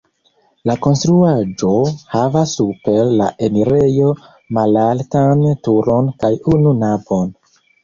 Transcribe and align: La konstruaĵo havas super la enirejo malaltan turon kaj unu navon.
La 0.69 0.75
konstruaĵo 0.85 1.69
havas 2.13 2.55
super 2.61 3.13
la 3.21 3.29
enirejo 3.49 4.09
malaltan 4.61 5.47
turon 5.71 6.13
kaj 6.27 6.35
unu 6.57 6.77
navon. 6.83 7.33